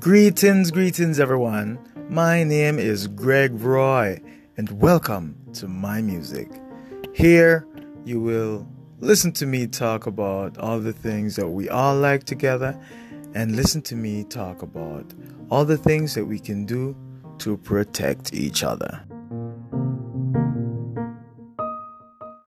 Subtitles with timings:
[0.00, 1.78] Greetings, greetings, everyone.
[2.08, 4.18] My name is Greg Roy,
[4.56, 6.48] and welcome to my music.
[7.12, 7.66] Here,
[8.06, 8.66] you will
[9.00, 12.80] listen to me talk about all the things that we all like together,
[13.34, 15.04] and listen to me talk about
[15.50, 16.96] all the things that we can do
[17.36, 19.04] to protect each other.